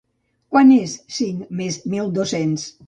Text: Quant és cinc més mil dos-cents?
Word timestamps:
Quant 0.55 0.71
és 0.77 0.95
cinc 1.19 1.55
més 1.61 1.81
mil 1.97 2.13
dos-cents? 2.19 2.69